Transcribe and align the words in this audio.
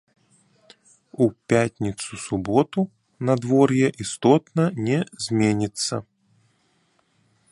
У 1.11 1.25
пятніцу-суботу 1.49 2.81
надвор'е 3.29 3.87
істотна 4.05 4.65
не 4.89 4.97
зменіцца. 5.27 5.95